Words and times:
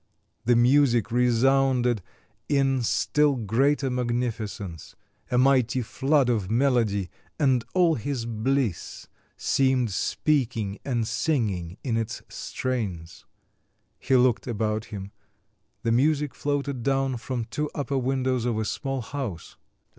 The 0.45 0.55
music 0.55 1.11
resounded 1.11 2.01
in 2.49 2.81
still 2.81 3.35
greater 3.35 3.91
magnificence; 3.91 4.95
a 5.29 5.37
mighty 5.37 5.83
flood 5.83 6.27
of 6.27 6.49
melody 6.49 7.11
and 7.37 7.63
all 7.75 7.93
his 7.93 8.25
bliss 8.25 9.07
seemed 9.37 9.91
speaking 9.91 10.79
and 10.83 11.07
singing 11.07 11.77
in 11.83 11.97
its 11.97 12.23
strains. 12.29 13.25
He 13.99 14.15
looked 14.15 14.47
about 14.47 14.85
him; 14.85 15.11
the 15.83 15.91
music 15.91 16.33
floated 16.33 16.81
down 16.81 17.17
from 17.17 17.45
two 17.45 17.69
upper 17.75 17.99
windows 17.99 18.43
of 18.45 18.57
a 18.57 18.65
small 18.65 19.01
house. 19.03 19.55